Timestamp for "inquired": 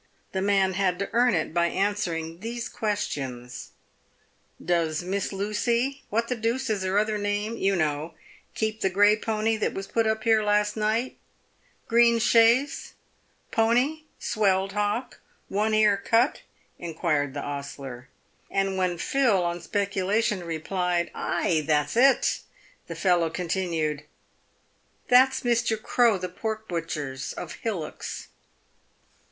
16.79-17.35